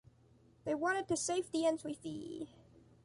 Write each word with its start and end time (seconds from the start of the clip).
They 0.65 0.73
wanted 0.73 1.07
to 1.09 1.15
safe 1.15 1.51
the 1.51 1.67
entry 1.67 1.93
fee. 1.93 2.47